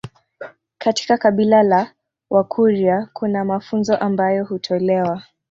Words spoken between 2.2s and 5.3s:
wakurya kuna mafunzo ambayo hutolewa